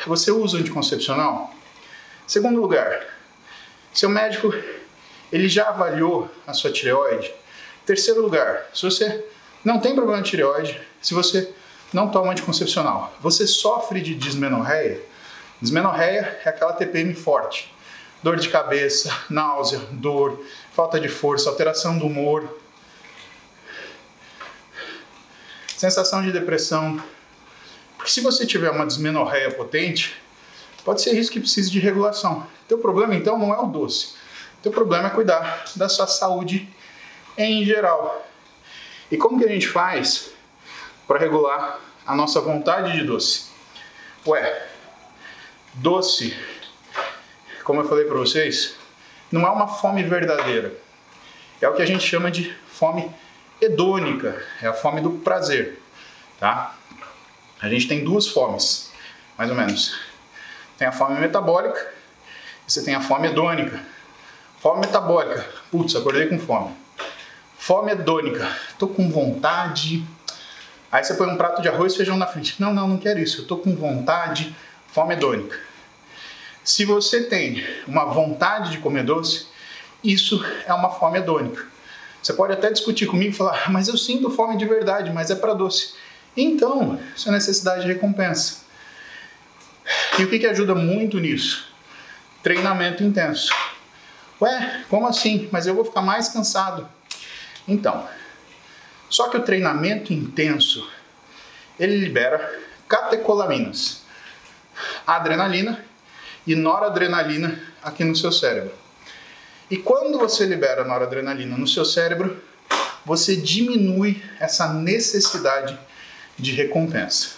você 0.07 0.31
usa 0.31 0.57
anticoncepcional? 0.57 1.53
Segundo 2.25 2.59
lugar, 2.59 3.05
seu 3.93 4.09
médico 4.09 4.53
ele 5.31 5.47
já 5.47 5.69
avaliou 5.69 6.29
a 6.45 6.53
sua 6.53 6.71
tireoide? 6.71 7.33
Terceiro 7.85 8.21
lugar, 8.21 8.67
se 8.73 8.83
você 8.83 9.25
não 9.63 9.79
tem 9.79 9.95
problema 9.95 10.21
de 10.21 10.29
tireoide, 10.29 10.81
se 11.01 11.13
você 11.13 11.53
não 11.93 12.09
toma 12.09 12.31
anticoncepcional, 12.31 13.13
você 13.21 13.45
sofre 13.45 14.01
de 14.01 14.15
dismenorreia? 14.15 15.01
Dismenorreia 15.61 16.39
é 16.43 16.49
aquela 16.49 16.73
TPM 16.73 17.13
forte 17.13 17.73
dor 18.25 18.37
de 18.37 18.49
cabeça, 18.49 19.15
náusea, 19.29 19.77
dor, 19.91 20.43
falta 20.73 20.99
de 20.99 21.07
força, 21.07 21.47
alteração 21.47 21.95
do 21.95 22.07
humor, 22.07 22.57
sensação 25.77 26.23
de 26.23 26.31
depressão. 26.31 26.99
Porque 27.95 28.09
se 28.09 28.21
você 28.21 28.43
tiver 28.43 28.71
uma 28.71 28.87
dismenorreia 28.87 29.51
potente, 29.51 30.15
pode 30.83 31.03
ser 31.03 31.15
isso 31.15 31.31
que 31.31 31.39
precise 31.39 31.69
de 31.69 31.79
regulação. 31.79 32.47
Teu 32.67 32.79
problema 32.79 33.13
então 33.13 33.37
não 33.37 33.53
é 33.53 33.59
o 33.59 33.67
doce. 33.67 34.15
Teu 34.65 34.71
problema 34.71 35.09
é 35.09 35.11
cuidar 35.11 35.63
da 35.75 35.87
sua 35.87 36.07
saúde 36.07 36.67
em 37.37 37.63
geral. 37.63 38.25
E 39.11 39.15
como 39.15 39.37
que 39.37 39.45
a 39.45 39.47
gente 39.47 39.67
faz 39.67 40.31
para 41.07 41.19
regular 41.19 41.79
a 42.03 42.15
nossa 42.15 42.41
vontade 42.41 42.93
de 42.93 43.03
doce? 43.03 43.51
Ué, 44.25 44.67
doce 45.75 46.35
como 47.63 47.81
eu 47.81 47.87
falei 47.87 48.05
para 48.05 48.17
vocês, 48.17 48.75
não 49.31 49.45
é 49.45 49.51
uma 49.51 49.67
fome 49.67 50.01
verdadeira. 50.01 50.73
É 51.61 51.69
o 51.69 51.75
que 51.75 51.83
a 51.83 51.85
gente 51.85 52.03
chama 52.03 52.31
de 52.31 52.51
fome 52.67 53.11
hedônica, 53.61 54.43
é 54.63 54.65
a 54.65 54.73
fome 54.73 54.99
do 54.99 55.11
prazer, 55.11 55.79
tá? 56.39 56.75
A 57.61 57.69
gente 57.69 57.87
tem 57.87 58.03
duas 58.03 58.27
fomes, 58.27 58.91
mais 59.37 59.47
ou 59.47 59.55
menos. 59.55 59.95
Tem 60.75 60.87
a 60.87 60.91
fome 60.91 61.19
metabólica 61.19 61.93
e 62.67 62.71
você 62.71 62.83
tem 62.83 62.95
a 62.95 63.01
fome 63.01 63.27
hedônica. 63.27 63.93
Fome 64.65 64.81
metabólica, 64.81 65.45
putz, 65.69 65.95
acordei 65.95 66.25
com 66.25 66.39
fome. 66.39 66.73
Fome 67.55 67.91
hedônica, 67.91 68.51
tô 68.79 68.87
com 68.87 69.11
vontade. 69.11 70.03
Aí 70.91 71.03
você 71.03 71.13
põe 71.13 71.27
um 71.27 71.37
prato 71.37 71.61
de 71.61 71.69
arroz 71.69 71.93
e 71.93 71.97
feijão 71.97 72.17
na 72.17 72.25
frente. 72.25 72.59
Não, 72.59 72.73
não, 72.73 72.87
não 72.87 72.97
quero 72.97 73.19
isso, 73.19 73.41
eu 73.41 73.45
tô 73.45 73.57
com 73.57 73.75
vontade. 73.75 74.55
Fome 74.87 75.13
hedônica. 75.13 75.55
Se 76.63 76.83
você 76.83 77.25
tem 77.25 77.63
uma 77.87 78.05
vontade 78.05 78.71
de 78.71 78.79
comer 78.79 79.03
doce, 79.03 79.45
isso 80.03 80.43
é 80.65 80.73
uma 80.73 80.89
fome 80.89 81.19
hedônica. 81.19 81.63
Você 82.19 82.33
pode 82.33 82.53
até 82.53 82.71
discutir 82.71 83.05
comigo 83.05 83.33
e 83.33 83.37
falar, 83.37 83.65
ah, 83.67 83.69
mas 83.69 83.87
eu 83.87 83.95
sinto 83.95 84.31
fome 84.31 84.57
de 84.57 84.65
verdade, 84.65 85.13
mas 85.13 85.29
é 85.29 85.35
para 85.35 85.53
doce. 85.53 85.93
Então, 86.35 86.99
isso 87.15 87.29
é 87.29 87.31
necessidade 87.31 87.83
de 87.83 87.87
recompensa. 87.87 88.61
E 90.17 90.23
o 90.23 90.27
que, 90.27 90.39
que 90.39 90.47
ajuda 90.47 90.73
muito 90.73 91.19
nisso? 91.19 91.71
Treinamento 92.41 93.03
intenso. 93.03 93.53
Ué, 94.41 94.83
como 94.89 95.07
assim? 95.07 95.47
Mas 95.51 95.65
eu 95.65 95.75
vou 95.75 95.85
ficar 95.85 96.01
mais 96.01 96.29
cansado. 96.29 96.87
Então, 97.67 98.07
só 99.09 99.29
que 99.29 99.37
o 99.37 99.43
treinamento 99.43 100.13
intenso, 100.13 100.89
ele 101.79 101.97
libera 101.97 102.59
catecolaminas, 102.87 104.03
adrenalina 105.05 105.83
e 106.45 106.55
noradrenalina 106.55 107.59
aqui 107.81 108.03
no 108.03 108.15
seu 108.15 108.31
cérebro. 108.31 108.73
E 109.69 109.77
quando 109.77 110.19
você 110.19 110.45
libera 110.45 110.83
noradrenalina 110.83 111.57
no 111.57 111.67
seu 111.67 111.85
cérebro, 111.85 112.41
você 113.05 113.35
diminui 113.35 114.21
essa 114.39 114.73
necessidade 114.73 115.77
de 116.37 116.51
recompensa. 116.51 117.29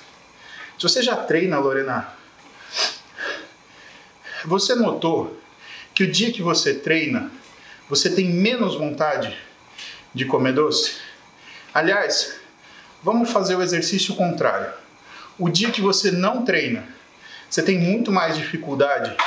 Se 0.78 0.84
você 0.84 1.02
já 1.02 1.16
treina, 1.16 1.60
Lorena, 1.60 2.14
você 4.46 4.76
notou 4.76 5.40
que 5.98 6.04
o 6.04 6.12
dia 6.12 6.32
que 6.32 6.44
você 6.44 6.76
treina, 6.76 7.32
você 7.90 8.08
tem 8.08 8.30
menos 8.30 8.76
vontade 8.76 9.36
de 10.14 10.26
comer 10.26 10.54
doce? 10.54 10.98
Aliás, 11.74 12.36
vamos 13.02 13.32
fazer 13.32 13.56
o 13.56 13.64
exercício 13.64 14.14
contrário. 14.14 14.72
O 15.40 15.50
dia 15.50 15.72
que 15.72 15.82
você 15.82 16.12
não 16.12 16.46
treina, 16.46 16.88
você 17.50 17.64
tem 17.64 17.80
muito 17.80 18.12
mais 18.12 18.38
dificuldade 18.38 19.18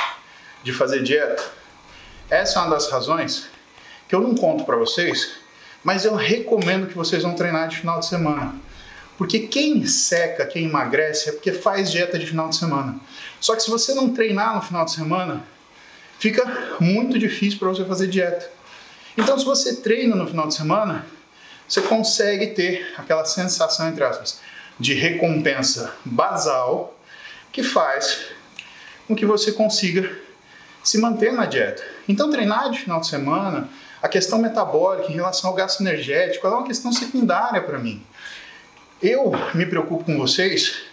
de 0.63 0.71
fazer 0.71 1.03
dieta? 1.03 1.43
Essa 2.29 2.59
é 2.59 2.61
uma 2.61 2.71
das 2.71 2.89
razões 2.89 3.49
que 4.07 4.15
eu 4.15 4.21
não 4.21 4.33
conto 4.33 4.63
para 4.63 4.77
vocês, 4.77 5.33
mas 5.83 6.05
eu 6.05 6.15
recomendo 6.15 6.87
que 6.87 6.95
vocês 6.95 7.21
vão 7.21 7.35
treinar 7.35 7.67
de 7.67 7.79
final 7.79 7.99
de 7.99 8.05
semana. 8.05 8.55
Porque 9.17 9.39
quem 9.39 9.85
seca, 9.85 10.45
quem 10.45 10.67
emagrece 10.67 11.27
é 11.27 11.31
porque 11.33 11.51
faz 11.51 11.91
dieta 11.91 12.17
de 12.17 12.25
final 12.25 12.47
de 12.47 12.55
semana. 12.55 12.95
Só 13.41 13.57
que 13.57 13.61
se 13.61 13.69
você 13.69 13.93
não 13.93 14.13
treinar 14.13 14.55
no 14.55 14.61
final 14.61 14.85
de 14.85 14.93
semana, 14.93 15.43
fica 16.21 16.77
muito 16.79 17.17
difícil 17.17 17.57
para 17.57 17.69
você 17.69 17.83
fazer 17.83 18.05
dieta. 18.05 18.47
Então, 19.17 19.37
se 19.39 19.43
você 19.43 19.77
treina 19.77 20.15
no 20.15 20.27
final 20.27 20.47
de 20.47 20.53
semana, 20.53 21.03
você 21.67 21.81
consegue 21.81 22.47
ter 22.47 22.93
aquela 22.95 23.25
sensação, 23.25 23.89
entre 23.89 24.03
aspas, 24.03 24.39
de 24.79 24.93
recompensa 24.93 25.95
basal 26.05 26.95
que 27.51 27.63
faz 27.63 28.27
com 29.07 29.15
que 29.15 29.25
você 29.25 29.51
consiga 29.51 30.15
se 30.83 30.99
manter 30.99 31.33
na 31.33 31.47
dieta. 31.47 31.83
Então, 32.07 32.29
treinar 32.29 32.69
de 32.69 32.79
final 32.79 33.01
de 33.01 33.07
semana, 33.07 33.67
a 33.99 34.07
questão 34.07 34.37
metabólica 34.37 35.11
em 35.11 35.15
relação 35.15 35.49
ao 35.49 35.55
gasto 35.55 35.81
energético, 35.81 36.45
é 36.45 36.51
uma 36.51 36.67
questão 36.67 36.93
secundária 36.93 37.63
para 37.63 37.79
mim. 37.79 37.99
Eu 39.01 39.31
me 39.55 39.65
preocupo 39.65 40.03
com 40.03 40.19
vocês 40.19 40.83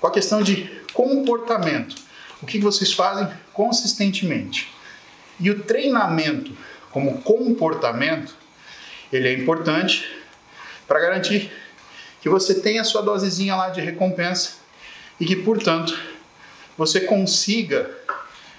com 0.00 0.06
a 0.06 0.10
questão 0.10 0.42
de 0.42 0.70
comportamento. 0.94 2.09
O 2.42 2.46
que 2.46 2.58
vocês 2.58 2.92
fazem 2.92 3.28
consistentemente. 3.52 4.72
E 5.38 5.50
o 5.50 5.62
treinamento 5.62 6.56
como 6.90 7.22
comportamento, 7.22 8.34
ele 9.12 9.28
é 9.28 9.32
importante 9.32 10.08
para 10.86 11.00
garantir 11.00 11.52
que 12.20 12.28
você 12.28 12.54
tenha 12.54 12.82
a 12.82 12.84
sua 12.84 13.02
dosezinha 13.02 13.56
lá 13.56 13.70
de 13.70 13.80
recompensa 13.80 14.54
e 15.18 15.24
que, 15.24 15.36
portanto, 15.36 15.98
você 16.76 17.00
consiga 17.00 17.90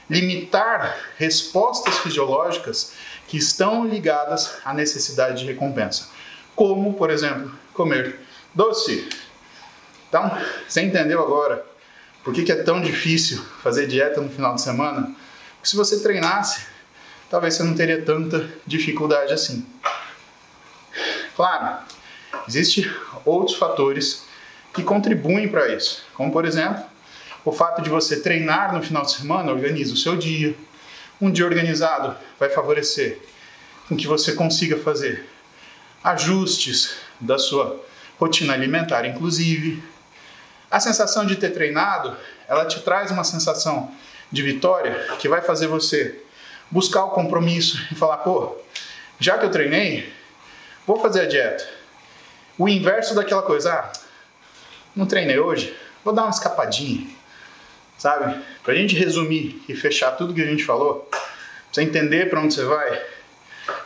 limitar 0.10 0.98
respostas 1.18 1.98
fisiológicas 2.00 2.94
que 3.28 3.38
estão 3.38 3.86
ligadas 3.86 4.58
à 4.66 4.74
necessidade 4.74 5.42
de 5.42 5.46
recompensa, 5.46 6.10
como, 6.56 6.94
por 6.94 7.10
exemplo, 7.10 7.52
comer 7.74 8.20
Doce. 8.54 9.08
Então, 10.10 10.38
você 10.68 10.82
entendeu 10.82 11.22
agora 11.22 11.66
por 12.24 12.34
que, 12.34 12.44
que 12.44 12.52
é 12.52 12.64
tão 12.64 12.82
difícil 12.82 13.44
fazer 13.64 13.88
dieta 13.88 14.22
no 14.22 14.30
final 14.30 14.56
de 14.56 14.62
semana? 14.62 15.16
Porque 15.56 15.70
se 15.70 15.76
você 15.76 16.00
treinasse, 16.02 16.66
talvez 17.30 17.56
você 17.56 17.64
não 17.64 17.74
teria 17.74 18.02
tanta 18.02 18.50
dificuldade 18.66 19.34
assim. 19.34 19.66
Claro, 21.36 21.78
existem 22.48 22.90
outros 23.26 23.58
fatores 23.58 24.26
que 24.74 24.84
contribuem 24.84 25.48
para 25.50 25.74
isso, 25.74 26.04
como 26.14 26.32
por 26.32 26.46
exemplo, 26.46 26.84
o 27.44 27.52
fato 27.52 27.82
de 27.82 27.90
você 27.90 28.20
treinar 28.20 28.74
no 28.74 28.84
final 28.84 29.04
de 29.04 29.12
semana 29.12 29.52
organiza 29.52 29.94
o 29.94 29.98
seu 29.98 30.16
dia. 30.16 30.56
Um 31.20 31.32
dia 31.32 31.46
organizado 31.46 32.16
vai 32.40 32.50
favorecer 32.50 33.20
com 33.88 33.96
que 33.96 34.08
você 34.08 34.34
consiga 34.34 34.78
fazer 34.78 35.26
ajustes 36.04 36.96
da 37.20 37.38
sua 37.38 37.84
rotina 38.20 38.54
alimentar, 38.54 39.06
inclusive. 39.06 39.82
A 40.72 40.80
sensação 40.80 41.26
de 41.26 41.36
ter 41.36 41.50
treinado, 41.50 42.16
ela 42.48 42.66
te 42.66 42.80
traz 42.80 43.12
uma 43.12 43.26
sensação 43.26 43.92
de 44.32 44.42
vitória 44.42 44.96
que 45.20 45.28
vai 45.28 45.42
fazer 45.42 45.68
você 45.68 46.24
buscar 46.70 47.04
o 47.04 47.10
compromisso 47.10 47.78
e 47.92 47.96
falar, 47.96 48.18
pô, 48.18 48.56
já 49.20 49.38
que 49.38 49.46
eu 49.46 49.52
treinei, 49.52 50.12
vou 50.88 50.98
fazer 51.02 51.22
a 51.22 51.28
dieta. 51.28 51.68
O 52.58 52.70
inverso 52.70 53.14
daquela 53.14 53.42
coisa, 53.42 53.74
ah, 53.74 53.92
não 54.96 55.06
treinei 55.06 55.38
hoje, 55.38 55.78
vou 56.06 56.14
dar 56.14 56.24
uma 56.24 56.32
escapadinha, 56.32 57.06
sabe? 57.98 58.42
Pra 58.64 58.74
gente 58.74 58.96
resumir 58.96 59.62
e 59.68 59.76
fechar 59.76 60.12
tudo 60.12 60.34
que 60.34 60.42
a 60.42 60.46
gente 60.46 60.64
falou, 60.64 61.08
pra 61.12 61.20
você 61.70 61.82
entender 61.82 62.30
para 62.30 62.40
onde 62.40 62.54
você 62.54 62.64
vai. 62.64 63.06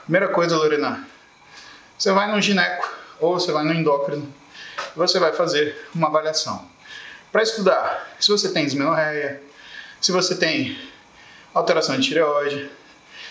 Primeira 0.04 0.27
coisa, 0.27 0.56
Lorena, 0.56 1.04
você 1.98 2.12
vai 2.12 2.32
no 2.32 2.39
gineco 2.39 2.88
ou 3.19 3.39
você 3.39 3.52
vai 3.52 3.63
no 3.63 3.74
endócrino 3.74 4.32
você 4.95 5.19
vai 5.19 5.34
fazer 5.34 5.88
uma 5.93 6.08
avaliação. 6.08 6.74
Para 7.36 7.43
estudar 7.43 8.15
se 8.17 8.32
você 8.32 8.54
tem 8.54 8.63
dismenorreia, 8.63 9.41
se 10.00 10.10
você 10.13 10.38
tem 10.38 10.80
alteração 11.54 12.00
de 12.00 12.08
tireoide, 12.08 12.71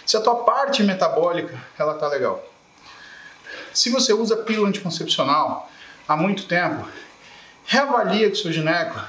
se 0.05 0.15
a 0.15 0.21
tua 0.21 0.45
parte 0.45 0.83
metabólica 0.83 1.59
ela 1.79 1.95
tá 1.95 2.07
legal. 2.09 2.47
Se 3.73 3.89
você 3.89 4.13
usa 4.13 4.37
pílula 4.37 4.69
anticoncepcional 4.69 5.71
há 6.07 6.19
muito 6.19 6.45
tempo, 6.45 6.87
reavalia 7.65 8.29
com 8.29 8.35
o 8.35 8.37
seu 8.37 8.53
gineco 8.53 9.03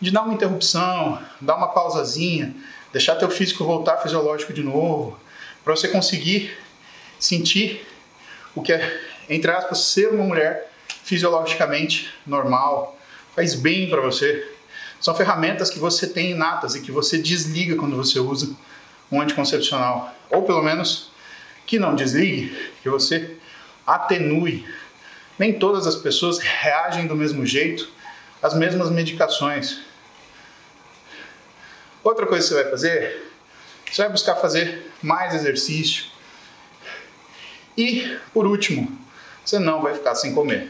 de 0.00 0.10
dar 0.10 0.22
uma 0.22 0.32
interrupção, 0.32 1.22
dar 1.38 1.56
uma 1.56 1.68
pausazinha, 1.68 2.56
deixar 2.90 3.16
teu 3.16 3.28
físico 3.30 3.66
voltar 3.66 3.98
fisiológico 3.98 4.54
de 4.54 4.62
novo, 4.62 5.20
para 5.62 5.76
você 5.76 5.88
conseguir 5.88 6.56
sentir 7.20 7.86
o 8.54 8.62
que 8.62 8.72
é 8.72 9.10
entre 9.28 9.50
aspas, 9.50 9.80
ser 9.80 10.08
uma 10.08 10.24
mulher 10.24 10.72
fisiologicamente 11.04 12.10
normal, 12.26 12.98
faz 13.34 13.54
bem 13.54 13.88
para 13.88 14.00
você. 14.00 14.48
São 15.00 15.14
ferramentas 15.14 15.68
que 15.68 15.78
você 15.78 16.06
tem 16.06 16.30
inatas 16.30 16.74
e 16.74 16.80
que 16.80 16.92
você 16.92 17.18
desliga 17.18 17.76
quando 17.76 17.96
você 17.96 18.18
usa 18.18 18.54
um 19.10 19.20
anticoncepcional. 19.20 20.14
Ou 20.30 20.42
pelo 20.42 20.62
menos 20.62 21.10
que 21.66 21.78
não 21.78 21.94
desligue, 21.94 22.56
que 22.82 22.88
você 22.88 23.36
atenue. 23.86 24.66
Nem 25.38 25.58
todas 25.58 25.86
as 25.86 25.96
pessoas 25.96 26.38
reagem 26.38 27.06
do 27.06 27.16
mesmo 27.16 27.44
jeito 27.44 27.88
às 28.42 28.54
mesmas 28.54 28.90
medicações. 28.90 29.80
Outra 32.04 32.26
coisa 32.26 32.42
que 32.42 32.54
você 32.54 32.62
vai 32.62 32.70
fazer, 32.70 33.32
você 33.90 34.02
vai 34.02 34.10
buscar 34.10 34.36
fazer 34.36 34.90
mais 35.02 35.34
exercício. 35.34 36.06
E, 37.76 38.18
por 38.34 38.46
último, 38.46 38.98
você 39.44 39.58
não 39.58 39.80
vai 39.80 39.94
ficar 39.94 40.14
sem 40.14 40.34
comer. 40.34 40.68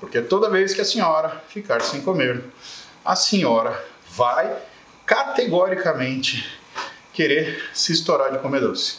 Porque 0.00 0.22
toda 0.22 0.48
vez 0.48 0.72
que 0.72 0.80
a 0.80 0.84
senhora 0.84 1.44
ficar 1.48 1.82
sem 1.82 2.00
comer, 2.00 2.42
a 3.04 3.14
senhora 3.14 3.84
vai 4.08 4.56
categoricamente 5.04 6.58
querer 7.12 7.68
se 7.74 7.92
estourar 7.92 8.32
de 8.32 8.38
comer 8.38 8.60
doce. 8.60 8.98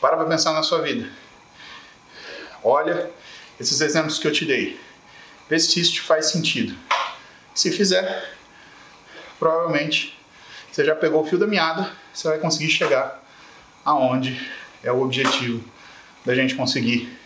Para 0.00 0.16
para 0.16 0.26
pensar 0.26 0.52
na 0.52 0.62
sua 0.62 0.80
vida. 0.80 1.10
Olha 2.62 3.10
esses 3.58 3.80
exemplos 3.80 4.18
que 4.18 4.28
eu 4.28 4.32
te 4.32 4.44
dei. 4.44 4.80
Vê 5.48 5.58
se 5.58 5.80
isso 5.80 5.94
te 5.94 6.00
faz 6.00 6.26
sentido. 6.26 6.76
Se 7.54 7.72
fizer, 7.72 8.32
provavelmente 9.38 10.18
você 10.70 10.84
já 10.84 10.94
pegou 10.94 11.22
o 11.22 11.26
fio 11.26 11.38
da 11.38 11.46
meada, 11.46 11.92
você 12.12 12.28
vai 12.28 12.38
conseguir 12.38 12.70
chegar 12.70 13.22
aonde 13.84 14.50
é 14.82 14.90
o 14.90 15.02
objetivo 15.02 15.62
da 16.24 16.34
gente 16.34 16.54
conseguir 16.54 17.16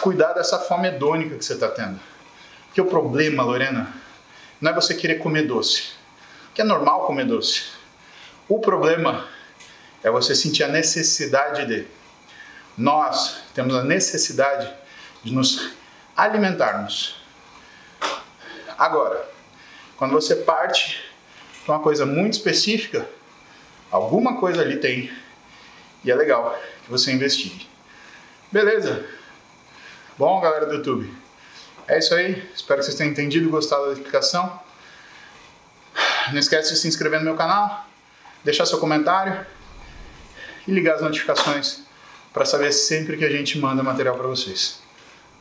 cuidar 0.00 0.32
dessa 0.32 0.58
fome 0.58 0.88
hedônica 0.88 1.36
que 1.36 1.44
você 1.44 1.54
está 1.54 1.68
tendo. 1.68 1.98
Porque 2.66 2.80
o 2.80 2.86
problema, 2.86 3.42
Lorena, 3.42 3.92
não 4.60 4.70
é 4.70 4.74
você 4.74 4.94
querer 4.94 5.16
comer 5.16 5.46
doce, 5.46 5.92
que 6.54 6.60
é 6.60 6.64
normal 6.64 7.06
comer 7.06 7.26
doce. 7.26 7.64
O 8.48 8.58
problema 8.58 9.26
é 10.02 10.10
você 10.10 10.34
sentir 10.34 10.64
a 10.64 10.68
necessidade 10.68 11.66
de. 11.66 11.86
Nós 12.76 13.42
temos 13.54 13.74
a 13.74 13.84
necessidade 13.84 14.72
de 15.22 15.32
nos 15.32 15.70
alimentarmos. 16.16 17.16
Agora, 18.76 19.28
quando 19.96 20.12
você 20.12 20.36
parte 20.36 21.04
para 21.64 21.76
uma 21.76 21.82
coisa 21.82 22.04
muito 22.04 22.34
específica, 22.34 23.08
alguma 23.90 24.38
coisa 24.38 24.60
ali 24.60 24.76
tem 24.76 25.10
e 26.04 26.10
é 26.10 26.14
legal 26.14 26.58
que 26.84 26.90
você 26.90 27.12
investigue. 27.12 27.66
Beleza? 28.52 29.04
Bom, 30.16 30.40
galera 30.40 30.66
do 30.66 30.74
YouTube, 30.74 31.12
é 31.88 31.98
isso 31.98 32.14
aí. 32.14 32.48
Espero 32.54 32.78
que 32.78 32.86
vocês 32.86 32.96
tenham 32.96 33.10
entendido 33.10 33.48
e 33.48 33.50
gostado 33.50 33.86
da 33.86 33.94
explicação. 33.94 34.60
Não 36.30 36.38
esquece 36.38 36.72
de 36.72 36.78
se 36.78 36.86
inscrever 36.86 37.18
no 37.18 37.24
meu 37.24 37.34
canal, 37.34 37.84
deixar 38.44 38.64
seu 38.64 38.78
comentário 38.78 39.44
e 40.68 40.70
ligar 40.70 40.94
as 40.94 41.02
notificações 41.02 41.80
para 42.32 42.44
saber 42.44 42.70
sempre 42.70 43.16
que 43.16 43.24
a 43.24 43.28
gente 43.28 43.58
manda 43.58 43.82
material 43.82 44.14
para 44.14 44.28
vocês. 44.28 44.78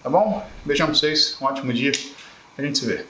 Tá 0.01 0.09
bom? 0.09 0.43
Beijão 0.65 0.87
pra 0.87 0.95
vocês, 0.95 1.37
um 1.39 1.45
ótimo 1.45 1.71
dia. 1.71 1.91
A 2.57 2.61
gente 2.63 2.79
se 2.79 2.85
vê. 2.87 3.05